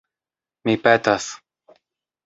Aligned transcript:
Mi 0.69 0.75
petas! 0.87 1.31